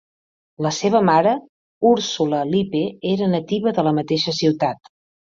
La 0.65 0.69
seva 0.77 1.01
mare, 1.09 1.33
Ursula 1.89 2.39
Lippe, 2.53 2.81
era 3.11 3.29
nativa 3.35 3.75
de 3.81 3.85
la 3.89 3.93
mateixa 3.99 4.35
ciutat. 4.39 4.91